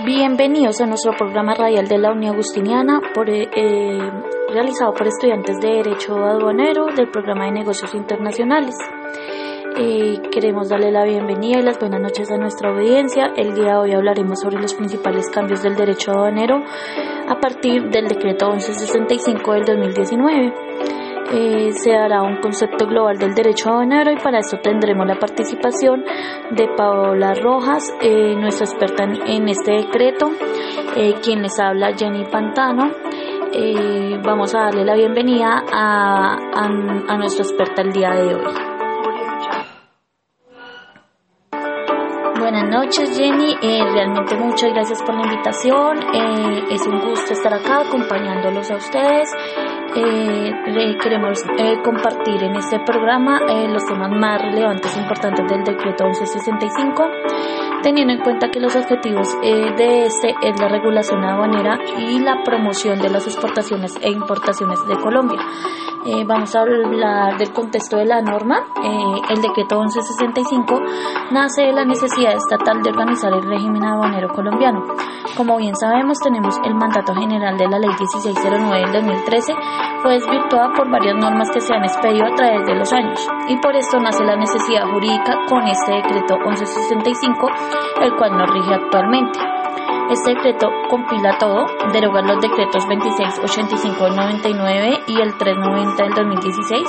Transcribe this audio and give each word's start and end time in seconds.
Bienvenidos 0.00 0.80
a 0.80 0.86
nuestro 0.86 1.12
programa 1.12 1.54
radial 1.54 1.86
de 1.86 1.98
la 1.98 2.12
Unión 2.12 2.32
Agustiniana, 2.32 2.98
por, 3.14 3.28
eh, 3.28 3.46
eh, 3.54 3.98
realizado 4.50 4.94
por 4.94 5.06
estudiantes 5.06 5.60
de 5.60 5.68
Derecho 5.68 6.16
Aduanero 6.16 6.86
del 6.96 7.10
programa 7.10 7.44
de 7.44 7.52
Negocios 7.52 7.94
Internacionales. 7.94 8.74
Eh, 9.78 10.18
queremos 10.32 10.70
darle 10.70 10.90
la 10.90 11.04
bienvenida 11.04 11.58
y 11.58 11.62
las 11.62 11.78
buenas 11.78 12.00
noches 12.00 12.30
a 12.30 12.38
nuestra 12.38 12.70
audiencia. 12.70 13.34
El 13.36 13.54
día 13.54 13.72
de 13.72 13.76
hoy 13.76 13.92
hablaremos 13.92 14.40
sobre 14.40 14.60
los 14.60 14.72
principales 14.72 15.28
cambios 15.28 15.62
del 15.62 15.76
derecho 15.76 16.12
aduanero 16.12 16.62
a 17.28 17.38
partir 17.38 17.90
del 17.90 18.08
decreto 18.08 18.50
1165 18.50 19.52
del 19.52 19.64
2019. 19.64 20.54
Eh, 21.34 21.72
se 21.72 21.94
hará 21.94 22.22
un 22.22 22.36
concepto 22.42 22.86
global 22.86 23.16
del 23.16 23.32
derecho 23.32 23.70
aduanero 23.70 24.12
y 24.12 24.16
para 24.16 24.40
eso 24.40 24.58
tendremos 24.58 25.06
la 25.06 25.18
participación 25.18 26.04
de 26.50 26.68
Paola 26.76 27.32
Rojas, 27.32 27.90
eh, 28.02 28.36
nuestra 28.36 28.66
experta 28.66 29.04
en, 29.04 29.48
este 29.48 29.72
decreto, 29.72 30.30
eh, 30.94 31.14
quien 31.22 31.40
les 31.40 31.58
habla 31.58 31.94
Jenny 31.96 32.26
Pantano. 32.26 32.90
vamos 34.22 34.54
a 34.54 34.64
darle 34.64 34.84
la 34.84 34.94
bienvenida 34.94 35.64
a, 35.72 36.36
a, 36.52 37.16
nuestra 37.16 37.44
experta 37.44 37.80
el 37.80 37.92
día 37.92 38.10
de 38.10 38.34
hoy. 38.34 38.54
Buenas 42.38 42.68
noches 42.68 43.16
Jenny, 43.16 43.56
realmente 43.94 44.36
muchas 44.36 44.70
gracias 44.74 45.02
por 45.02 45.14
la 45.14 45.22
invitación, 45.22 45.98
es 46.70 46.86
un 46.86 47.00
gusto 47.00 47.32
estar 47.32 47.54
acá 47.54 47.80
acompañándolos 47.86 48.70
a 48.70 48.76
ustedes 48.76 49.30
eh, 49.94 50.96
queremos 51.02 51.42
eh, 51.58 51.80
compartir 51.82 52.42
en 52.42 52.56
este 52.56 52.78
programa 52.80 53.40
eh, 53.48 53.68
los 53.68 53.84
temas 53.84 54.10
más 54.10 54.40
relevantes 54.40 54.96
e 54.96 55.00
importantes 55.00 55.46
del 55.48 55.64
decreto 55.64 56.04
1165, 56.04 57.04
teniendo 57.82 58.14
en 58.14 58.20
cuenta 58.20 58.50
que 58.50 58.60
los 58.60 58.74
objetivos 58.76 59.28
eh, 59.42 59.72
de 59.76 60.06
este 60.06 60.34
es 60.42 60.60
la 60.60 60.68
regulación 60.68 61.24
aduanera 61.24 61.78
y 61.98 62.20
la 62.20 62.42
promoción 62.44 63.00
de 63.00 63.10
las 63.10 63.26
exportaciones 63.26 63.94
e 64.00 64.10
importaciones 64.10 64.78
de 64.86 64.96
Colombia. 64.96 65.40
Eh, 66.04 66.24
vamos 66.26 66.52
a 66.56 66.62
hablar 66.62 67.38
del 67.38 67.52
contexto 67.52 67.96
de 67.96 68.06
la 68.06 68.20
norma. 68.20 68.58
Eh, 68.82 69.20
el 69.30 69.40
decreto 69.40 69.78
1165 69.78 70.80
nace 71.30 71.62
de 71.62 71.72
la 71.72 71.84
necesidad 71.84 72.34
estatal 72.34 72.82
de 72.82 72.90
organizar 72.90 73.32
el 73.32 73.42
régimen 73.42 73.84
aduanero 73.84 74.28
colombiano. 74.34 74.82
Como 75.36 75.58
bien 75.58 75.76
sabemos, 75.76 76.18
tenemos 76.18 76.58
el 76.64 76.74
mandato 76.74 77.14
general 77.14 77.56
de 77.56 77.68
la 77.68 77.78
Ley 77.78 77.90
1609 77.90 78.80
del 78.80 78.92
2013, 78.92 79.54
fue 80.02 80.14
desvirtuada 80.14 80.72
por 80.74 80.90
varias 80.90 81.14
normas 81.14 81.48
que 81.52 81.60
se 81.60 81.72
han 81.72 81.84
expedido 81.84 82.26
a 82.26 82.34
través 82.34 82.66
de 82.66 82.74
los 82.74 82.92
años, 82.92 83.24
y 83.48 83.56
por 83.58 83.76
esto 83.76 84.00
nace 84.00 84.24
la 84.24 84.36
necesidad 84.36 84.90
jurídica 84.90 85.38
con 85.48 85.62
este 85.68 85.92
decreto 85.92 86.36
1165, 86.36 87.48
el 88.02 88.16
cual 88.16 88.36
nos 88.36 88.50
rige 88.50 88.74
actualmente. 88.74 89.38
Este 90.10 90.34
decreto 90.34 90.68
compila 90.88 91.38
todo, 91.38 91.66
deroga 91.92 92.22
los 92.22 92.40
decretos 92.40 92.86
2685 92.88 94.04
del 94.04 94.16
99 94.16 95.00
y 95.06 95.20
el 95.20 95.36
390 95.36 96.02
del 96.02 96.14
2016, 96.14 96.88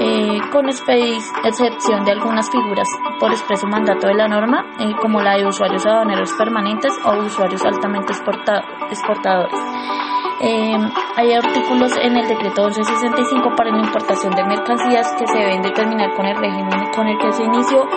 eh, 0.00 0.40
con 0.52 0.68
excepción 0.68 2.04
de 2.04 2.12
algunas 2.12 2.50
figuras 2.50 2.88
por 3.18 3.32
expreso 3.32 3.66
mandato 3.66 4.06
de 4.06 4.14
la 4.14 4.28
norma, 4.28 4.64
eh, 4.78 4.94
como 5.00 5.20
la 5.20 5.36
de 5.36 5.46
usuarios 5.46 5.84
aduaneros 5.86 6.32
permanentes 6.34 6.92
o 7.04 7.18
usuarios 7.18 7.64
altamente 7.64 8.12
exportadores. 8.12 10.07
Eh, 10.40 10.76
hay 11.16 11.32
artículos 11.32 11.92
en 12.00 12.16
el 12.16 12.28
decreto 12.28 12.62
1165 12.66 13.56
para 13.56 13.70
la 13.70 13.78
importación 13.84 14.32
de 14.36 14.44
mercancías 14.44 15.12
que 15.18 15.26
se 15.26 15.36
deben 15.36 15.62
determinar 15.62 16.14
con 16.14 16.26
el 16.26 16.36
régimen 16.36 16.90
con 16.94 17.08
el 17.08 17.18
que 17.18 17.32
se 17.32 17.42
inició. 17.42 17.88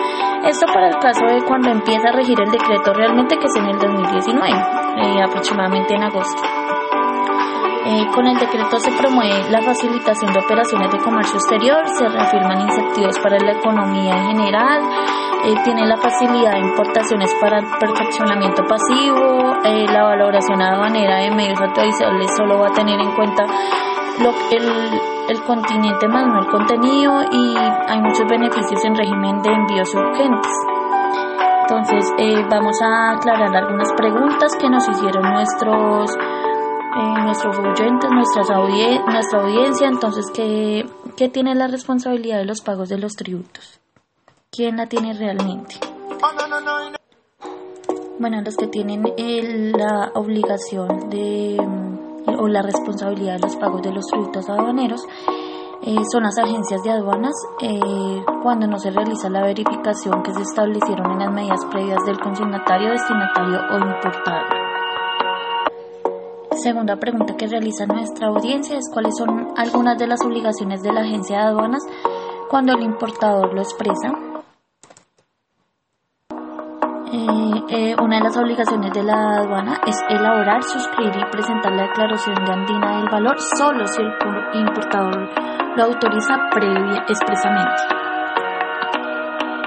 Esto 0.44 0.66
para 0.66 0.88
el 0.88 0.96
caso 0.98 1.24
de 1.24 1.42
cuando 1.44 1.70
empieza 1.70 2.08
a 2.08 2.12
regir 2.12 2.40
el 2.40 2.50
decreto 2.50 2.92
realmente 2.94 3.36
que 3.36 3.46
es 3.46 3.56
en 3.56 3.66
el 3.66 3.78
2019, 3.78 4.50
eh, 4.50 5.22
aproximadamente 5.22 5.94
en 5.94 6.02
agosto. 6.02 6.42
Eh, 7.84 8.06
con 8.14 8.26
el 8.26 8.38
decreto 8.38 8.78
se 8.78 8.92
promueve 8.92 9.50
la 9.50 9.60
facilitación 9.62 10.32
de 10.32 10.40
operaciones 10.40 10.90
de 10.92 10.98
comercio 10.98 11.34
exterior, 11.34 11.88
se 11.88 12.08
reafirman 12.08 12.60
incentivos 12.60 13.18
para 13.18 13.38
la 13.38 13.52
economía 13.52 14.16
en 14.16 14.36
general, 14.36 14.82
eh, 15.44 15.54
tiene 15.64 15.86
la 15.86 15.96
facilidad 15.96 16.52
de 16.52 16.60
importaciones 16.60 17.34
para 17.40 17.58
el 17.58 17.66
perfeccionamiento 17.80 18.64
pasivo, 18.64 19.56
eh, 19.64 19.86
la 19.92 20.04
valoración 20.04 20.62
aduanera 20.62 21.16
de 21.18 21.30
medios 21.30 21.60
autorizables 21.60 22.30
solo 22.36 22.58
va 22.58 22.68
a 22.68 22.72
tener 22.72 23.00
en 23.00 23.12
cuenta 23.14 23.44
lo, 24.20 24.30
el, 24.50 25.00
el 25.28 25.42
continente 25.42 26.06
más 26.08 26.26
no 26.26 26.40
el 26.40 26.46
contenido 26.46 27.22
y 27.32 27.56
hay 27.56 28.00
muchos 28.00 28.26
beneficios 28.28 28.84
en 28.84 28.94
régimen 28.94 29.42
de 29.42 29.52
envíos 29.52 29.94
urgentes. 29.94 30.52
Entonces 31.62 32.12
eh, 32.18 32.44
vamos 32.50 32.76
a 32.82 33.12
aclarar 33.12 33.56
algunas 33.56 33.92
preguntas 33.94 34.56
que 34.60 34.68
nos 34.68 34.88
hicieron 34.88 35.22
nuestros 35.22 36.16
nuestros 37.24 37.58
oyentes, 37.58 38.10
nuestras 38.10 38.48
nuestra 39.06 39.40
audiencia. 39.40 39.88
Entonces, 39.88 40.26
¿qué, 40.34 40.84
¿qué 41.16 41.28
tiene 41.28 41.54
la 41.54 41.66
responsabilidad 41.66 42.38
de 42.38 42.44
los 42.44 42.60
pagos 42.60 42.90
de 42.90 42.98
los 42.98 43.14
tributos? 43.14 43.81
¿Quién 44.54 44.76
la 44.76 44.86
tiene 44.86 45.14
realmente? 45.14 45.76
Bueno, 48.18 48.42
los 48.42 48.54
que 48.54 48.66
tienen 48.66 49.02
la 49.72 50.10
obligación 50.14 51.08
de 51.08 51.56
mm, 51.58 52.38
o 52.38 52.48
la 52.48 52.60
responsabilidad 52.60 53.36
de 53.36 53.38
los 53.38 53.56
pagos 53.56 53.80
de 53.80 53.92
los 53.92 54.04
tributos 54.08 54.50
aduaneros 54.50 55.00
eh, 55.86 55.96
son 56.12 56.24
las 56.24 56.36
agencias 56.36 56.82
de 56.82 56.90
aduanas 56.90 57.32
eh, 57.62 57.80
cuando 58.42 58.66
no 58.66 58.78
se 58.78 58.90
realiza 58.90 59.30
la 59.30 59.42
verificación 59.42 60.22
que 60.22 60.34
se 60.34 60.42
establecieron 60.42 61.12
en 61.12 61.18
las 61.20 61.32
medidas 61.32 61.64
previas 61.70 62.04
del 62.04 62.20
consignatario, 62.20 62.90
destinatario 62.90 63.58
o 63.58 63.78
importador. 63.78 64.46
Segunda 66.62 66.96
pregunta 66.96 67.38
que 67.38 67.46
realiza 67.46 67.86
nuestra 67.86 68.28
audiencia 68.28 68.76
es 68.76 68.90
cuáles 68.92 69.16
son 69.16 69.54
algunas 69.56 69.96
de 69.96 70.08
las 70.08 70.20
obligaciones 70.22 70.82
de 70.82 70.92
la 70.92 71.00
agencia 71.00 71.38
de 71.38 71.44
aduanas 71.44 71.82
cuando 72.50 72.74
el 72.74 72.82
importador 72.82 73.54
lo 73.54 73.62
expresa. 73.62 74.12
Eh, 77.68 77.90
eh, 77.92 77.96
una 78.00 78.16
de 78.16 78.24
las 78.24 78.36
obligaciones 78.36 78.92
de 78.92 79.02
la 79.02 79.36
aduana 79.36 79.80
es 79.86 79.96
elaborar, 80.08 80.62
suscribir 80.62 81.16
y 81.16 81.30
presentar 81.30 81.72
la 81.72 81.82
declaración 81.82 82.34
de 82.44 82.52
andina 82.52 82.96
del 82.98 83.08
valor 83.08 83.36
solo 83.56 83.86
si 83.86 84.02
el 84.02 84.60
importador 84.60 85.28
lo 85.76 85.84
autoriza 85.84 86.48
previa 86.50 87.04
expresamente. 87.08 87.82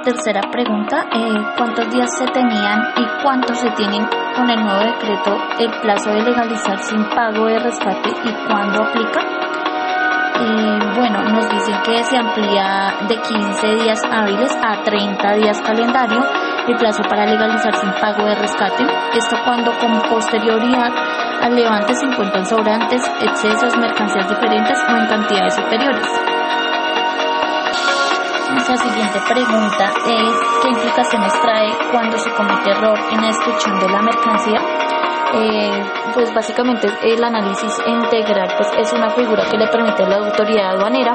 Tercera 0.03 0.41
pregunta, 0.51 1.05
eh, 1.11 1.33
¿cuántos 1.57 1.89
días 1.89 2.09
se 2.17 2.25
tenían 2.27 2.79
y 2.97 3.23
cuántos 3.23 3.57
se 3.59 3.69
tienen 3.71 4.05
con 4.35 4.49
el 4.49 4.63
nuevo 4.63 4.79
decreto 4.79 5.37
el 5.59 5.71
plazo 5.81 6.09
de 6.11 6.21
legalizar 6.21 6.77
sin 6.79 7.03
pago 7.09 7.45
de 7.45 7.59
rescate 7.59 8.09
y 8.09 8.47
cuándo 8.47 8.83
aplica? 8.83 9.21
bueno, 10.95 11.23
nos 11.23 11.49
dicen 11.49 11.75
que 11.83 12.03
se 12.03 12.17
amplía 12.17 12.93
de 13.07 13.15
15 13.15 13.67
días 13.83 14.01
hábiles 14.11 14.51
a 14.61 14.83
30 14.83 15.33
días 15.35 15.61
calendario 15.61 16.21
el 16.67 16.75
plazo 16.77 17.03
para 17.03 17.25
legalizar 17.25 17.75
sin 17.75 17.91
pago 17.93 18.25
de 18.25 18.35
rescate. 18.35 18.83
Esto 19.13 19.37
cuando 19.43 19.71
con 19.77 20.01
posterioridad 20.09 20.91
al 21.41 21.55
levante 21.55 21.93
se 21.93 22.05
encuentran 22.05 22.45
sobrantes, 22.45 23.01
excesos, 23.21 23.77
mercancías 23.77 24.27
diferentes 24.27 24.77
o 24.89 24.97
en 24.97 25.07
cantidades 25.07 25.55
superiores. 25.55 26.07
Nuestra 28.51 28.77
siguiente 28.77 29.19
pregunta 29.27 29.93
es 30.07 30.31
¿qué 30.61 30.69
implicaciones 30.69 31.33
trae 31.41 31.69
cuando 31.91 32.17
se 32.17 32.31
comete 32.31 32.71
error 32.71 32.97
en 33.11 33.21
la 33.21 33.27
descripción 33.27 33.79
de 33.79 33.89
la 33.89 34.01
mercancía? 34.01 34.61
Eh, 35.33 35.83
pues 36.13 36.33
básicamente 36.33 36.87
el 37.03 37.23
análisis 37.23 37.77
integral 37.85 38.47
pues 38.55 38.69
es 38.77 38.93
una 38.93 39.09
figura 39.09 39.43
que 39.49 39.57
le 39.57 39.67
permite 39.67 40.03
a 40.03 40.07
la 40.07 40.15
autoridad 40.17 40.75
aduanera 40.75 41.13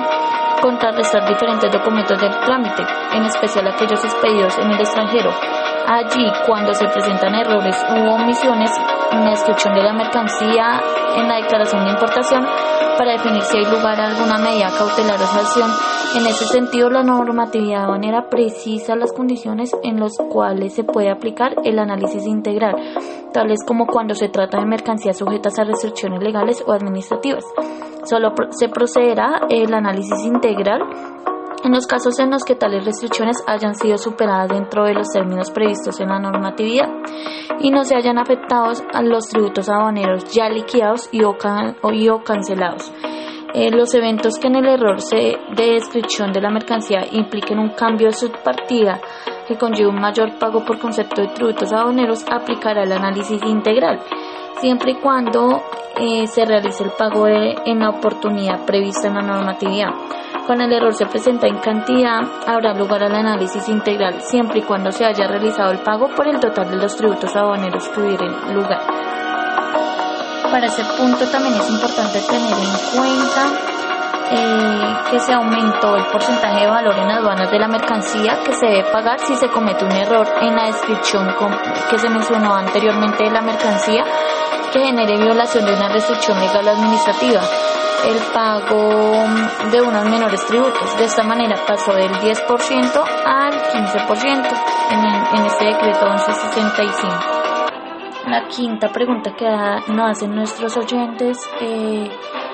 contrarrestar 0.60 1.26
diferentes 1.26 1.70
documentos 1.70 2.20
del 2.20 2.38
trámite, 2.40 2.84
en 3.12 3.24
especial 3.24 3.66
aquellos 3.68 4.04
expedidos 4.04 4.56
en 4.58 4.70
el 4.70 4.80
extranjero. 4.80 5.30
Allí, 5.86 6.30
cuando 6.46 6.72
se 6.74 6.86
presentan 6.88 7.34
errores 7.34 7.76
u 7.90 8.08
omisiones 8.10 8.70
en 9.12 9.24
la 9.24 9.30
descripción 9.30 9.74
de 9.74 9.82
la 9.82 9.92
mercancía, 9.92 10.80
en 11.16 11.28
la 11.28 11.36
declaración 11.36 11.84
de 11.84 11.90
importación, 11.90 12.46
para 13.00 13.12
definir 13.12 13.42
si 13.44 13.56
hay 13.56 13.64
lugar 13.64 13.98
a 13.98 14.08
alguna 14.08 14.36
medida 14.36 14.68
cautelar 14.76 15.18
o 15.18 15.26
sanción. 15.26 15.70
En 16.16 16.26
ese 16.26 16.44
sentido, 16.44 16.90
la 16.90 17.02
normatividad 17.02 17.84
aduanera 17.84 18.28
precisa 18.28 18.94
las 18.94 19.10
condiciones 19.14 19.74
en 19.82 19.98
las 19.98 20.18
cuales 20.18 20.74
se 20.74 20.84
puede 20.84 21.10
aplicar 21.10 21.54
el 21.64 21.78
análisis 21.78 22.26
integral, 22.26 22.74
tales 23.32 23.60
como 23.66 23.86
cuando 23.86 24.14
se 24.14 24.28
trata 24.28 24.58
de 24.58 24.66
mercancías 24.66 25.16
sujetas 25.16 25.58
a 25.58 25.64
restricciones 25.64 26.22
legales 26.22 26.62
o 26.66 26.72
administrativas. 26.72 27.42
Solo 28.04 28.34
se 28.50 28.68
procederá 28.68 29.46
el 29.48 29.72
análisis 29.72 30.22
integral 30.26 30.82
en 31.64 31.72
los 31.72 31.86
casos 31.86 32.18
en 32.18 32.30
los 32.30 32.44
que 32.44 32.54
tales 32.54 32.84
restricciones 32.84 33.36
hayan 33.46 33.74
sido 33.74 33.98
superadas 33.98 34.48
dentro 34.48 34.84
de 34.84 34.94
los 34.94 35.08
términos 35.08 35.50
previstos 35.50 36.00
en 36.00 36.08
la 36.08 36.18
normatividad 36.18 36.88
y 37.60 37.70
no 37.70 37.84
se 37.84 37.96
hayan 37.96 38.18
afectado 38.18 38.72
a 38.92 39.02
los 39.02 39.28
tributos 39.28 39.68
aduaneros 39.68 40.32
ya 40.32 40.48
liquidados 40.48 41.08
y 41.12 41.22
o, 41.22 41.36
cancelados. 42.24 42.92
Eh, 43.52 43.70
los 43.70 43.94
eventos 43.94 44.38
que 44.38 44.46
en 44.46 44.56
el 44.56 44.66
error 44.66 44.98
de 45.10 45.38
descripción 45.56 46.32
de 46.32 46.40
la 46.40 46.50
mercancía 46.50 47.04
impliquen 47.10 47.58
un 47.58 47.70
cambio 47.70 48.06
de 48.06 48.12
subpartida 48.12 49.00
que 49.50 49.58
conlleva 49.58 49.90
un 49.90 50.00
mayor 50.00 50.38
pago 50.38 50.64
por 50.64 50.78
concepto 50.78 51.20
de 51.20 51.28
tributos 51.28 51.72
aduaneros, 51.72 52.24
aplicará 52.30 52.84
el 52.84 52.92
análisis 52.92 53.42
integral, 53.42 53.98
siempre 54.60 54.92
y 54.92 54.94
cuando 54.96 55.62
eh, 55.98 56.26
se 56.26 56.44
realice 56.44 56.84
el 56.84 56.90
pago 56.90 57.26
en 57.26 57.78
la 57.78 57.90
oportunidad 57.90 58.64
prevista 58.64 59.08
en 59.08 59.14
la 59.14 59.22
normatividad. 59.22 59.90
Cuando 60.46 60.64
el 60.64 60.72
error 60.72 60.94
se 60.94 61.06
presenta 61.06 61.46
en 61.46 61.58
cantidad, 61.58 62.20
habrá 62.46 62.74
lugar 62.74 63.04
al 63.04 63.14
análisis 63.14 63.68
integral, 63.68 64.20
siempre 64.20 64.60
y 64.60 64.62
cuando 64.62 64.90
se 64.90 65.04
haya 65.04 65.26
realizado 65.26 65.70
el 65.70 65.78
pago 65.78 66.08
por 66.14 66.26
el 66.26 66.40
total 66.40 66.70
de 66.70 66.76
los 66.76 66.96
tributos 66.96 67.34
aduaneros 67.36 67.88
que 67.88 68.00
hubieran 68.00 68.54
lugar. 68.54 68.80
Para 70.50 70.66
ese 70.66 70.82
punto 70.98 71.24
también 71.30 71.54
es 71.54 71.70
importante 71.70 72.20
tener 72.28 72.52
en 72.52 72.98
cuenta 72.98 73.69
eh, 74.32 74.94
que 75.10 75.18
se 75.18 75.32
aumentó 75.32 75.96
el 75.96 76.04
porcentaje 76.06 76.60
de 76.60 76.66
valor 76.70 76.96
en 76.98 77.10
aduanas 77.10 77.50
de 77.50 77.58
la 77.58 77.68
mercancía 77.68 78.38
que 78.44 78.52
se 78.52 78.66
debe 78.66 78.84
pagar 78.92 79.18
si 79.18 79.34
se 79.36 79.48
comete 79.48 79.84
un 79.84 79.92
error 79.92 80.26
en 80.40 80.54
la 80.54 80.66
descripción 80.66 81.34
que 81.90 81.98
se 81.98 82.08
mencionó 82.08 82.54
anteriormente 82.54 83.24
de 83.24 83.30
la 83.30 83.40
mercancía 83.40 84.04
que 84.72 84.80
genere 84.80 85.16
violación 85.16 85.64
de 85.64 85.74
una 85.74 85.88
restricción 85.88 86.38
legal 86.38 86.68
administrativa 86.68 87.40
el 88.04 88.18
pago 88.32 89.12
de 89.70 89.80
unos 89.82 90.04
menores 90.04 90.44
tributos. 90.46 90.96
De 90.96 91.04
esta 91.04 91.22
manera 91.22 91.56
pasó 91.66 91.92
del 91.92 92.10
10% 92.12 93.04
al 93.24 93.52
15% 93.52 94.48
en, 94.90 95.38
en 95.38 95.46
este 95.46 95.64
decreto 95.66 96.06
1165. 96.06 97.40
La 98.26 98.46
quinta 98.48 98.88
pregunta 98.88 99.34
que 99.34 99.46
nos 99.92 100.10
hacen 100.10 100.34
nuestros 100.34 100.76
oyentes 100.76 101.38
eh, 101.60 102.10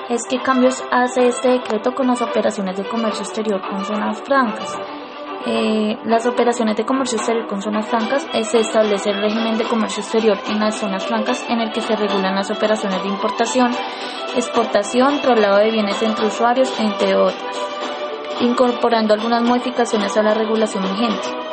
es 0.09 0.23
qué 0.29 0.39
cambios 0.41 0.83
hace 0.91 1.27
este 1.27 1.49
decreto 1.49 1.93
con 1.93 2.07
las 2.07 2.21
operaciones 2.21 2.77
de 2.77 2.87
comercio 2.87 3.23
exterior 3.23 3.61
con 3.61 3.83
zonas 3.83 4.21
francas. 4.21 4.77
Eh, 5.45 5.97
las 6.05 6.25
operaciones 6.25 6.75
de 6.75 6.85
comercio 6.85 7.17
exterior 7.17 7.47
con 7.47 7.61
zonas 7.61 7.87
francas 7.87 8.27
es 8.33 8.53
establecer 8.53 9.15
el 9.15 9.21
régimen 9.21 9.57
de 9.57 9.65
comercio 9.65 10.01
exterior 10.01 10.37
en 10.49 10.59
las 10.59 10.75
zonas 10.75 11.05
francas 11.05 11.45
en 11.49 11.59
el 11.59 11.71
que 11.71 11.81
se 11.81 11.95
regulan 11.95 12.35
las 12.35 12.51
operaciones 12.51 13.01
de 13.03 13.09
importación, 13.09 13.71
exportación, 14.35 15.21
traslado 15.21 15.57
de 15.57 15.71
bienes 15.71 16.01
entre 16.01 16.27
usuarios, 16.27 16.77
entre 16.79 17.15
otras, 17.15 17.57
incorporando 18.41 19.13
algunas 19.13 19.41
modificaciones 19.41 20.15
a 20.17 20.23
la 20.23 20.33
regulación 20.33 20.83
vigente. 20.83 21.46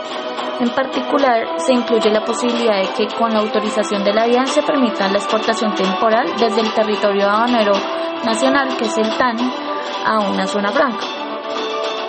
En 0.61 0.71
particular, 0.71 1.59
se 1.59 1.73
incluye 1.73 2.11
la 2.11 2.25
posibilidad 2.25 2.81
de 2.81 2.89
que 2.89 3.15
con 3.15 3.33
la 3.33 3.41
autorización 3.41 4.05
de 4.05 4.13
la 4.13 4.25
DIAN 4.25 4.47
se 4.47 4.63
permita 4.63 5.09
la 5.09 5.19
exportación 5.19 5.75
temporal 5.75 6.33
desde 6.39 6.61
el 6.61 6.73
territorio 6.73 7.29
aduanero 7.29 7.73
nacional, 8.25 8.77
que 8.77 8.85
es 8.85 8.97
el 8.97 9.17
TAN, 9.17 9.37
a 10.07 10.21
una 10.21 10.47
zona 10.47 10.71
franca 10.71 11.05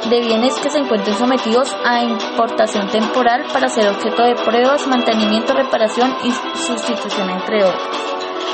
de 0.09 0.21
bienes 0.21 0.53
que 0.59 0.69
se 0.69 0.77
encuentren 0.77 1.17
sometidos 1.17 1.75
a 1.83 2.03
importación 2.03 2.87
temporal 2.89 3.43
para 3.51 3.69
ser 3.69 3.89
objeto 3.89 4.23
de 4.23 4.35
pruebas, 4.35 4.87
mantenimiento, 4.87 5.53
reparación 5.53 6.15
y 6.23 6.31
sustitución, 6.57 7.29
entre 7.31 7.63
otros. 7.63 8.04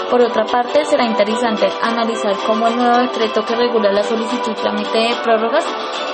Por 0.09 0.21
otra 0.21 0.45
parte, 0.45 0.83
será 0.85 1.05
interesante 1.05 1.69
analizar 1.81 2.33
cómo 2.45 2.67
el 2.67 2.75
nuevo 2.75 2.97
decreto 2.97 3.43
que 3.45 3.55
regula 3.55 3.91
la 3.91 4.03
solicitud 4.03 4.51
y 4.51 4.61
trámite 4.61 4.97
de 4.97 5.15
prórrogas 5.23 5.65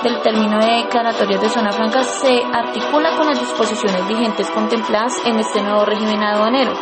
del 0.02 0.20
término 0.20 0.58
de 0.60 0.84
declaratorios 0.84 1.40
de 1.40 1.48
zona 1.48 1.72
franca 1.72 2.02
se 2.04 2.42
articula 2.52 3.16
con 3.16 3.26
las 3.26 3.40
disposiciones 3.40 4.06
vigentes 4.06 4.50
contempladas 4.50 5.14
en 5.24 5.40
este 5.40 5.60
nuevo 5.62 5.84
régimen 5.84 6.22
aduanero. 6.22 6.72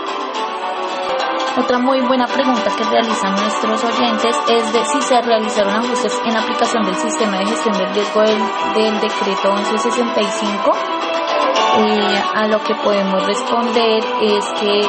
Otra 1.59 1.79
muy 1.79 2.03
buena 2.03 2.27
pregunta 2.27 2.71
que 2.77 2.85
realizan 2.85 3.35
nuestros 3.35 3.83
oyentes 3.85 4.37
es 4.51 4.73
de 4.75 4.85
si 4.85 5.01
se 5.01 5.23
realizaron 5.23 5.73
ajustes 5.75 6.21
en 6.27 6.37
aplicación 6.37 6.85
del 6.85 6.97
sistema 6.97 7.39
de 7.39 7.47
gestión 7.47 7.79
del 7.79 7.95
riesgo 7.95 8.21
del, 8.21 9.01
decreto 9.01 9.55
1165. 9.55 10.73
Eh, 11.79 12.23
a 12.35 12.47
lo 12.49 12.63
que 12.63 12.75
podemos 12.75 13.27
responder 13.27 14.05
es 14.21 14.45
que 14.61 14.87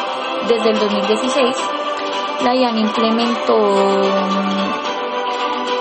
desde 0.50 0.69
el 0.71 0.80
2016 0.80 1.76
IAN 2.42 2.78
implementó 2.78 3.56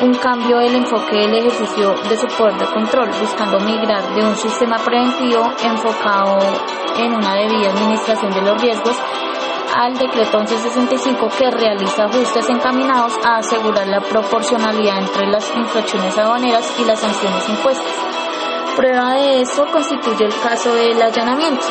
un 0.00 0.14
cambio 0.14 0.58
del 0.58 0.75
enfoque 0.76 1.17
del 1.17 1.35
ejercicio 1.35 1.94
de 2.08 2.17
su 2.17 2.26
poder 2.37 2.58
de 2.58 2.67
control, 2.67 3.08
buscando 3.20 3.61
migrar 3.61 4.03
de 4.14 4.25
un 4.25 4.37
sistema 4.37 4.76
preventivo 4.79 5.43
enfocado 5.62 6.38
en 6.99 7.14
una 7.14 7.35
debida 7.35 7.70
administración 7.70 8.31
de 8.32 8.43
los 8.43 8.61
riesgos 8.61 8.97
al 9.75 9.94
decreto 9.99 10.38
1165 10.38 11.29
que 11.38 11.50
realiza 11.50 12.05
ajustes 12.05 12.49
encaminados 12.49 13.12
a 13.25 13.37
asegurar 13.37 13.87
la 13.87 14.00
proporcionalidad 14.00 14.99
entre 14.99 15.26
las 15.26 15.55
infracciones 15.55 16.17
aduaneras 16.19 16.75
y 16.79 16.85
las 16.85 17.00
sanciones 17.00 17.49
impuestas. 17.49 17.93
Prueba 18.76 19.14
de 19.14 19.43
eso 19.43 19.67
constituye 19.70 20.25
el 20.25 20.41
caso 20.41 20.73
del 20.75 21.00
allanamiento 21.00 21.67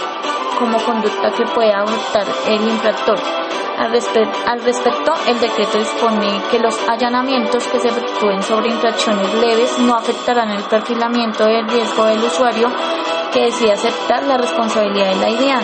como 0.60 0.78
conducta 0.84 1.32
que 1.32 1.46
puede 1.54 1.74
adoptar 1.74 2.26
el 2.48 2.68
infractor 2.68 3.45
al, 3.78 3.92
respecto, 3.92 5.14
el 5.28 5.40
decreto 5.40 5.78
dispone 5.78 6.42
que 6.50 6.60
los 6.60 6.78
allanamientos 6.88 7.68
que 7.68 7.80
se 7.80 7.90
efectúen 7.90 8.42
sobre 8.42 8.70
infracciones 8.70 9.34
leves 9.36 9.78
no 9.80 9.96
afectarán 9.96 10.50
el 10.50 10.64
perfilamiento 10.64 11.46
del 11.46 11.68
riesgo 11.68 12.06
del 12.06 12.24
usuario 12.24 12.70
que 13.34 13.46
decide 13.46 13.74
aceptar 13.74 14.24
la 14.24 14.38
responsabilidad 14.38 15.14
de 15.14 15.20
la 15.20 15.30
idea. 15.30 15.60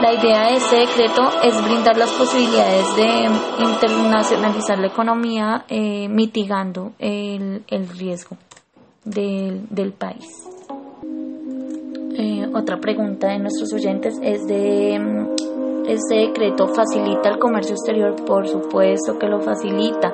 La 0.00 0.12
idea 0.12 0.50
de 0.50 0.56
este 0.56 0.76
decreto 0.76 1.28
es 1.42 1.64
brindar 1.64 1.96
las 1.96 2.10
posibilidades 2.10 2.96
de 2.96 3.64
internacionalizar 3.64 4.78
la 4.78 4.86
economía 4.86 5.64
eh, 5.68 6.08
mitigando 6.08 6.92
el, 6.98 7.64
riesgo 7.98 8.36
del, 9.04 9.92
país. 9.98 10.26
Eh, 12.16 12.46
otra 12.54 12.76
pregunta 12.78 13.28
de 13.28 13.38
nuestros 13.38 13.72
oyentes 13.72 14.18
es 14.22 14.46
de 14.46 15.00
este 15.88 16.16
decreto 16.16 16.68
facilita 16.68 17.30
el 17.30 17.38
comercio 17.38 17.74
exterior, 17.74 18.14
por 18.26 18.46
supuesto 18.46 19.18
que 19.18 19.26
lo 19.26 19.40
facilita. 19.40 20.12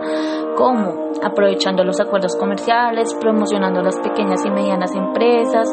¿Cómo? 0.56 1.10
Aprovechando 1.22 1.82
los 1.82 2.00
acuerdos 2.00 2.36
comerciales, 2.36 3.12
promocionando 3.14 3.82
las 3.82 3.98
pequeñas 3.98 4.44
y 4.46 4.50
medianas 4.50 4.94
empresas, 4.94 5.68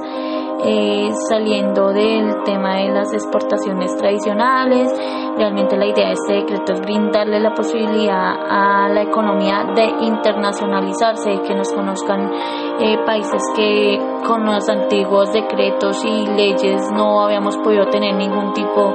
eh, 0.64 1.10
saliendo 1.28 1.92
del 1.92 2.44
tema 2.44 2.78
de 2.78 2.90
las 2.90 3.12
exportaciones 3.14 3.96
tradicionales. 3.98 4.94
Realmente 5.38 5.78
la 5.78 5.88
idea 5.88 6.08
de 6.08 6.14
este 6.14 6.34
decreto 6.34 6.74
es 6.74 6.82
brindarle 6.82 7.40
la 7.40 7.54
posibilidad 7.54 8.34
a 8.48 8.90
la 8.90 9.02
economía 9.02 9.64
de 9.76 10.06
internacionalizarse, 10.06 11.34
y 11.34 11.40
que 11.40 11.56
nos 11.56 11.72
conozcan 11.74 12.32
eh, 12.80 12.98
países 13.06 13.42
que 13.56 13.98
con 14.28 14.46
los 14.46 14.68
antiguos 14.70 15.32
decretos 15.34 16.04
y 16.06 16.28
leyes 16.28 16.82
no 16.94 17.22
habíamos 17.22 17.58
podido 17.58 17.86
tener 17.90 18.16
ningún 18.16 18.54
tipo 18.54 18.94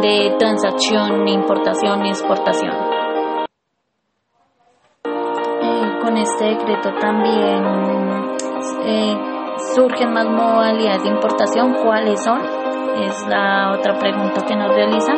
de 0.00 0.34
transacción, 0.38 1.24
ni 1.24 1.34
importación, 1.34 2.02
ni 2.02 2.08
exportación. 2.08 2.72
Eh, 5.04 5.98
con 6.02 6.16
este 6.16 6.44
decreto 6.44 6.90
también 7.00 7.92
surgen 9.74 10.12
más 10.12 10.26
modalidades 10.26 11.02
de 11.02 11.08
importación, 11.08 11.74
¿cuáles 11.82 12.22
son? 12.22 12.40
Es 13.00 13.26
la 13.28 13.72
otra 13.72 13.98
pregunta 13.98 14.44
que 14.46 14.54
nos 14.54 14.74
realizan. 14.74 15.16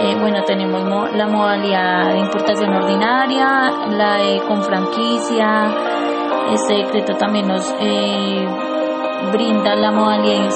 Eh, 0.00 0.16
bueno, 0.20 0.42
tenemos 0.44 0.82
la 1.14 1.26
modalidad 1.26 2.12
de 2.12 2.18
importación 2.18 2.74
ordinaria, 2.74 3.70
la 3.90 4.16
de 4.16 4.42
con 4.46 4.62
franquicia. 4.62 5.72
Este 6.52 6.74
decreto 6.74 7.14
también 7.14 7.48
nos 7.48 7.74
eh, 7.80 8.46
brinda 9.32 9.74
la 9.76 9.90
modalidad 9.92 10.50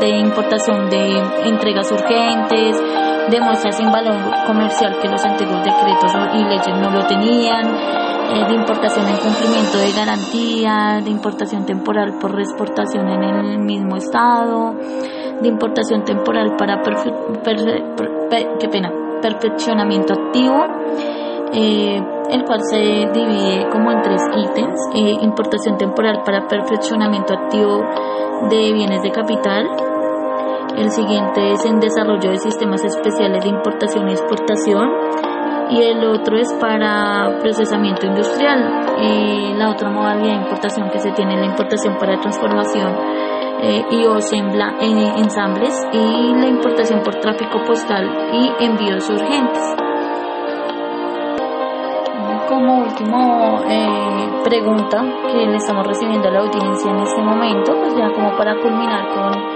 de 0.00 0.08
importación 0.08 0.88
de 0.88 1.18
entregas 1.46 1.90
urgentes, 1.90 2.80
demuestra 3.30 3.72
sin 3.72 3.90
valor 3.90 4.16
comercial 4.46 4.98
que 5.00 5.08
los 5.08 5.24
antiguos 5.24 5.62
decretos 5.64 6.12
y 6.34 6.44
leyes 6.44 6.80
no 6.80 6.90
lo 6.90 7.06
tenían 7.06 7.66
eh, 7.66 8.44
de 8.48 8.54
importación 8.54 9.06
en 9.06 9.16
cumplimiento 9.18 9.78
de 9.78 9.92
garantía, 9.92 11.00
de 11.02 11.10
importación 11.10 11.64
temporal 11.64 12.18
por 12.20 12.34
reexportación 12.34 13.08
en 13.08 13.22
el 13.22 13.58
mismo 13.58 13.96
estado, 13.96 14.74
de 15.40 15.48
importación 15.48 16.02
temporal 16.04 16.56
para 16.56 16.80
qué 16.82 18.68
pena, 18.68 18.90
perfeccionamiento 19.22 20.14
activo, 20.14 20.66
eh, 21.52 22.02
el 22.30 22.44
cual 22.44 22.60
se 22.62 22.78
divide 23.12 23.68
como 23.70 23.92
en 23.92 24.02
tres 24.02 24.22
ítems, 24.36 24.80
eh, 24.94 25.18
importación 25.22 25.78
temporal 25.78 26.22
para 26.24 26.48
perfeccionamiento 26.48 27.34
activo 27.34 27.84
de 28.50 28.72
bienes 28.72 29.02
de 29.02 29.10
capital, 29.10 29.68
el 30.76 30.90
siguiente 30.90 31.52
es 31.52 31.64
en 31.64 31.80
desarrollo 31.80 32.30
de 32.30 32.38
sistemas 32.38 32.84
especiales 32.84 33.42
de 33.42 33.48
importación 33.48 34.08
y 34.08 34.12
exportación, 34.12 34.90
y 35.70 35.82
el 35.82 36.04
otro 36.04 36.36
es 36.36 36.52
para 36.60 37.38
procesamiento 37.40 38.06
industrial. 38.06 38.86
Eh, 38.98 39.54
la 39.56 39.70
otra 39.70 39.90
modalidad 39.90 40.36
de 40.36 40.42
importación 40.42 40.90
que 40.90 40.98
se 40.98 41.10
tiene 41.12 41.34
es 41.34 41.40
la 41.40 41.46
importación 41.46 41.96
para 41.98 42.18
transformación 42.20 42.92
eh, 43.62 43.84
y 43.90 44.04
o 44.04 44.16
ensambles 45.16 45.86
y 45.92 46.34
la 46.34 46.46
importación 46.46 47.02
por 47.02 47.16
tráfico 47.16 47.58
postal 47.66 48.06
y 48.32 48.64
envíos 48.64 49.08
urgentes. 49.08 49.76
Como 52.48 52.78
último 52.84 53.60
eh, 53.68 54.42
pregunta 54.44 55.02
que 55.32 55.46
le 55.46 55.56
estamos 55.56 55.86
recibiendo 55.86 56.28
a 56.28 56.30
la 56.30 56.40
audiencia 56.40 56.90
en 56.90 57.00
este 57.00 57.20
momento, 57.20 57.72
pues 57.80 57.96
ya 57.96 58.12
como 58.12 58.36
para 58.36 58.54
culminar 58.60 59.08
con 59.08 59.55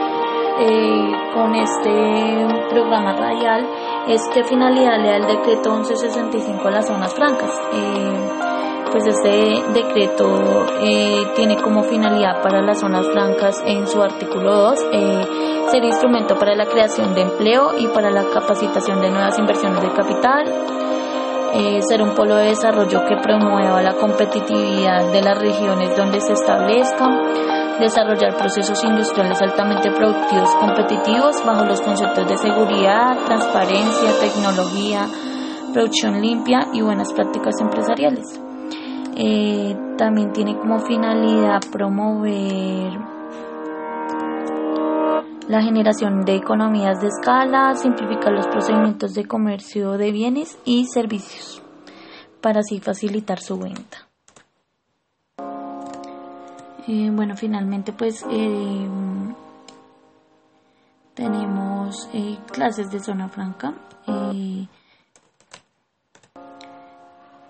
eh, 0.61 1.13
con 1.33 1.55
este 1.55 2.47
programa 2.69 3.15
radial 3.15 3.67
es 4.09 4.29
qué 4.35 4.45
finalidad 4.45 4.99
le 4.99 5.09
da 5.09 5.17
el 5.17 5.27
decreto 5.27 5.75
1165 5.75 6.69
a 6.69 6.71
las 6.71 6.87
zonas 6.87 7.15
francas. 7.15 7.51
Eh, 7.73 8.29
pues 8.93 9.07
este 9.07 9.63
decreto 9.73 10.67
eh, 10.83 11.23
tiene 11.35 11.57
como 11.57 11.83
finalidad 11.85 12.43
para 12.43 12.61
las 12.61 12.81
zonas 12.81 13.07
francas 13.07 13.63
en 13.65 13.87
su 13.87 14.03
artículo 14.03 14.53
2 14.53 14.81
ser 15.71 15.85
instrumento 15.85 16.37
para 16.37 16.57
la 16.57 16.67
creación 16.67 17.15
de 17.15 17.23
empleo 17.23 17.79
y 17.79 17.87
para 17.87 18.11
la 18.11 18.25
capacitación 18.25 19.01
de 19.01 19.11
nuevas 19.11 19.39
inversiones 19.39 19.81
de 19.83 19.93
capital, 19.93 20.53
ser 21.89 22.03
un 22.03 22.15
polo 22.15 22.35
de 22.35 22.47
desarrollo 22.47 23.07
que 23.07 23.17
promueva 23.23 23.81
la 23.81 23.95
competitividad 23.95 25.13
de 25.13 25.23
las 25.23 25.39
regiones 25.39 25.97
donde 25.97 26.21
se 26.21 26.33
establezca, 26.33 27.07
desarrollar 27.81 28.37
procesos 28.37 28.83
industriales 28.85 29.41
altamente 29.43 29.91
productivos, 29.91 30.55
competitivos, 30.57 31.45
bajo 31.45 31.65
los 31.65 31.81
conceptos 31.81 32.29
de 32.29 32.37
seguridad, 32.37 33.17
transparencia, 33.27 34.11
tecnología, 34.21 35.07
producción 35.73 36.21
limpia 36.21 36.61
y 36.73 36.83
buenas 36.83 37.13
prácticas 37.13 37.61
empresariales. 37.61 38.41
Eh, 39.17 39.77
también 39.97 40.33
tiene 40.33 40.57
como 40.57 40.79
finalidad 40.81 41.61
promover 41.73 42.93
la 45.49 45.63
generación 45.63 46.21
de 46.25 46.37
economías 46.37 47.01
de 47.01 47.09
escala, 47.09 47.75
simplificar 47.75 48.33
los 48.33 48.47
procedimientos 48.47 49.15
de 49.15 49.27
comercio 49.27 49.93
de 49.99 50.13
bienes 50.13 50.57
y 50.65 50.87
servicios 50.87 51.61
para 52.41 52.61
así 52.61 52.81
facilitar 52.81 53.41
su 53.41 53.59
venta. 53.59 54.10
Eh, 56.93 57.09
bueno, 57.13 57.37
finalmente 57.37 57.93
pues 57.93 58.27
eh, 58.29 58.89
tenemos 61.15 62.09
eh, 62.13 62.37
clases 62.51 62.91
de 62.91 62.99
zona 62.99 63.29
franca 63.29 63.75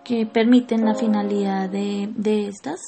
que 0.05 0.27
permiten 0.27 0.85
la 0.85 0.95
finalidad 0.95 1.71
de, 1.71 2.11
de 2.15 2.49
estas, 2.49 2.81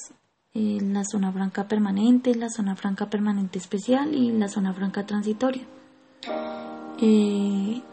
la 0.53 1.03
zona 1.05 1.31
franca 1.31 1.67
permanente, 1.67 2.35
la 2.35 2.49
zona 2.51 2.75
franca 2.75 3.09
permanente 3.09 3.57
especial 3.57 4.13
y 4.13 4.31
la 4.31 4.47
zona 4.47 4.73
franca 4.73 5.07
transitoria. 5.07 5.63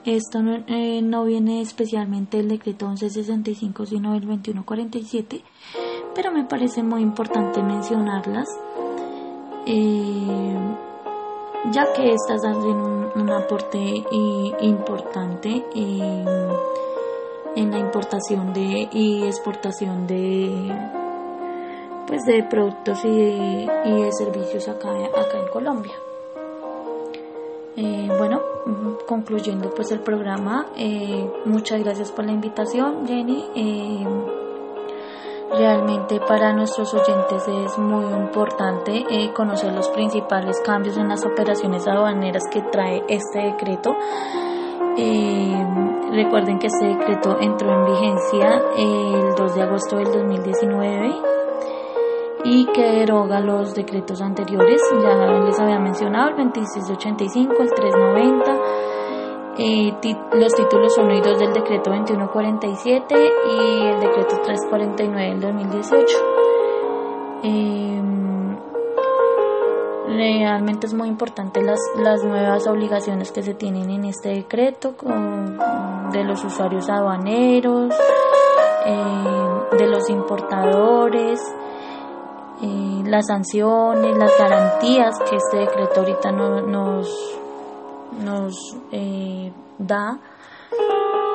esto 0.05 0.43
no, 0.43 0.67
no, 1.02 1.25
viene 1.25 1.62
especialmente 1.62 2.37
del 2.37 2.49
decreto 2.49 2.88
1165, 2.88 3.87
sino 3.87 4.12
del 4.12 4.26
2147 4.26 5.45
pero 6.14 6.31
me 6.33 6.45
parece 6.45 6.83
muy 6.83 7.02
importante 7.02 7.62
mencionarlas, 7.62 8.49
eh, 9.67 10.59
ya 11.73 11.93
que 11.93 12.12
estas 12.12 12.45
hacen 12.45 12.76
un, 13.14 13.31
aporte 13.31 13.79
importante 14.61 15.64
en 17.57 17.71
la 17.71 17.79
importación 17.79 18.52
de, 18.52 18.88
y 18.93 19.25
exportación 19.25 20.07
de, 20.07 20.73
pues 22.07 22.23
de 22.25 22.43
productos 22.45 23.05
y 23.05 23.67
de, 23.67 24.11
servicios 24.12 24.69
acá, 24.69 24.90
acá 24.90 25.38
en 25.38 25.49
Colombia. 25.49 25.95
Eh, 27.76 28.09
bueno, 28.19 28.43
concluyendo 29.07 29.71
pues 29.71 29.90
el 29.93 30.00
programa, 30.00 30.67
eh, 30.76 31.25
muchas 31.45 31.83
gracias 31.83 32.11
por 32.11 32.25
la 32.25 32.33
invitación, 32.33 33.07
Jenny. 33.07 34.50
Realmente 35.50 36.21
para 36.21 36.52
nuestros 36.52 36.95
oyentes 36.95 37.47
es 37.49 37.78
muy 37.78 38.04
importante 38.04 39.04
eh, 39.11 39.33
conocer 39.35 39.73
los 39.73 39.88
principales 39.88 40.61
cambios 40.64 40.97
en 40.97 41.09
las 41.09 41.26
operaciones 41.26 41.88
aduaneras 41.88 42.45
que 42.52 42.62
trae 42.62 43.02
este 43.09 43.40
decreto. 43.40 43.97
Eh, 44.97 45.66
recuerden 46.12 46.59
que 46.59 46.69
este 46.69 46.87
decreto 46.87 47.37
entró 47.40 47.73
en 47.73 47.85
vigencia 47.85 48.62
el 48.76 49.35
2 49.37 49.54
de 49.54 49.62
agosto 49.62 49.97
del 49.97 50.12
2019 50.12 51.14
y 52.45 52.66
que 52.66 52.83
deroga 52.83 53.40
los 53.40 53.75
decretos 53.75 54.23
anteriores. 54.23 54.80
Ya 55.02 55.14
les 55.45 55.59
había 55.59 55.80
mencionado 55.80 56.28
el 56.28 56.37
2685, 56.37 57.54
el 57.61 57.75
390 57.75 58.89
eh, 59.59 59.92
los 60.33 60.52
títulos 60.54 60.97
1 60.97 61.14
y 61.14 61.21
2 61.21 61.38
del 61.38 61.52
decreto 61.52 61.90
2147 61.90 63.14
y 63.14 63.87
el 63.87 64.00
decreto 64.00 64.40
349 64.42 65.28
del 65.30 65.40
2018. 65.40 66.16
Em, 67.42 68.57
realmente 70.07 70.87
es 70.87 70.95
muy 70.95 71.09
importante 71.09 71.62
las, 71.62 71.80
las 71.97 72.23
nuevas 72.23 72.66
obligaciones 72.66 73.33
que 73.33 73.42
se 73.42 73.54
tienen 73.54 73.90
en 73.90 74.04
este 74.04 74.30
decreto 74.30 74.97
con, 74.97 75.59
de 76.11 76.25
los 76.25 76.45
usuarios 76.45 76.88
aduaneros, 76.88 77.95
em, 78.87 79.78
de 79.78 79.87
los 79.87 80.09
importadores, 80.11 81.40
eh, 82.62 83.02
las 83.07 83.26
sanciones, 83.26 84.16
las 84.19 84.38
garantías 84.38 85.19
que 85.28 85.37
este 85.37 85.59
decreto 85.59 86.00
ahorita 86.00 86.30
no, 86.30 86.61
nos 86.61 87.39
nos 88.19 88.76
eh, 88.93 89.52
da, 89.79 90.19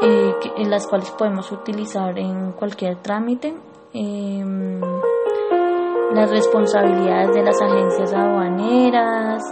eh, 0.02 0.34
en 0.58 0.70
las 0.70 0.88
cuales 0.88 1.12
podemos 1.12 1.52
utilizar 1.52 2.18
en 2.18 2.52
cualquier 2.54 2.98
trámite. 2.98 3.54
Em, 3.94 4.82
las 6.14 6.30
responsabilidades 6.30 7.34
de 7.34 7.44
las 7.44 7.62
agencias 7.62 8.14
aduaneras, 8.14 9.44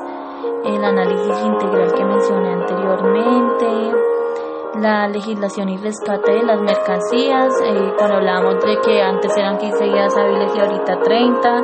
el 0.66 0.84
análisis 0.84 1.46
integral 1.46 1.94
que 1.94 2.06
mencioné 2.06 2.54
anteriormente, 2.54 3.92
la 4.80 5.08
legislación 5.08 5.70
y 5.70 5.78
rescate 5.78 6.32
de 6.32 6.44
las 6.44 6.60
mercancías, 6.62 7.54
eh, 7.62 7.94
cuando 7.98 8.18
hablábamos 8.18 8.64
de 8.66 8.78
que 8.84 9.02
antes 9.02 9.36
eran 9.38 9.58
15 9.58 9.84
días 9.84 10.18
hábiles 10.18 10.56
y 10.56 10.60
ahorita 10.60 11.00
30, 11.00 11.62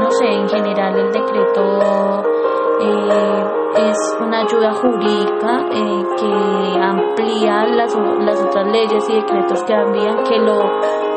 no 0.00 0.10
sé, 0.10 0.26
en 0.26 0.48
general 0.48 0.98
el 0.98 1.12
decreto 1.12 2.22
es 3.76 4.16
una 4.20 4.40
ayuda 4.40 4.72
jurídica 4.72 5.60
eh, 5.70 6.04
que 6.18 6.80
amplía 6.80 7.66
las, 7.66 7.94
las, 8.20 8.40
otras 8.42 8.66
leyes 8.68 9.08
y 9.08 9.14
decretos 9.14 9.62
que 9.64 9.74
habían, 9.74 10.24
que 10.24 10.38
lo, 10.38 10.58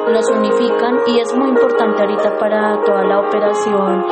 los 0.08 0.30
unifican 0.32 1.00
y 1.08 1.20
es 1.20 1.36
muy 1.36 1.50
importante 1.50 2.01
ahorita 2.01 2.38
para 2.38 2.82
toda 2.84 3.04
la 3.04 3.20
operación 3.20 4.06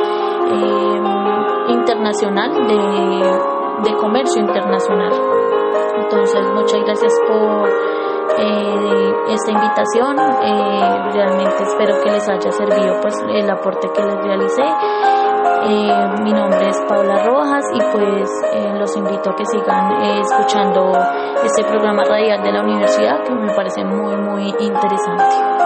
em, 0.50 1.70
internacional 1.70 2.52
de, 2.66 3.90
de, 3.90 3.96
comercio 3.96 4.40
internacional. 4.40 5.12
Entonces, 5.98 6.48
muchas 6.54 6.80
gracias 6.84 7.12
por 7.28 7.68
eh, 8.38 9.14
esta 9.28 9.50
invitación. 9.50 10.16
Eh, 10.18 11.10
realmente 11.12 11.62
espero 11.64 12.00
que 12.02 12.10
les 12.10 12.28
haya 12.28 12.50
servido 12.50 13.00
pues 13.02 13.14
el 13.28 13.50
aporte 13.50 13.88
que 13.92 14.02
les 14.02 14.16
realicé. 14.24 14.64
Eh, 15.64 16.22
mi 16.22 16.32
nombre 16.32 16.68
es 16.68 16.80
Paula 16.88 17.24
Rojas 17.24 17.64
y 17.74 17.80
pues 17.92 18.30
eh, 18.54 18.78
los 18.78 18.96
invito 18.96 19.30
a 19.30 19.36
que 19.36 19.44
sigan 19.46 20.02
eh, 20.02 20.20
escuchando 20.20 20.92
este 21.44 21.64
programa 21.64 22.04
radial 22.04 22.42
de 22.42 22.52
la 22.52 22.62
universidad 22.62 23.24
que 23.24 23.34
me 23.34 23.52
parece 23.52 23.84
muy 23.84 24.16
muy 24.16 24.54
interesante. 24.60 25.57